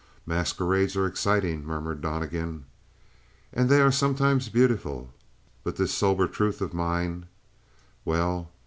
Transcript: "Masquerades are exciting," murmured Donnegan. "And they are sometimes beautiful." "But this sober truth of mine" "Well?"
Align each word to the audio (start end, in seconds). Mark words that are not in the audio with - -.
"Masquerades 0.25 0.97
are 0.97 1.05
exciting," 1.05 1.63
murmured 1.63 2.01
Donnegan. 2.01 2.65
"And 3.53 3.69
they 3.69 3.81
are 3.81 3.91
sometimes 3.91 4.49
beautiful." 4.49 5.13
"But 5.63 5.75
this 5.75 5.93
sober 5.93 6.27
truth 6.27 6.59
of 6.59 6.73
mine" 6.73 7.27
"Well?" 8.03 8.49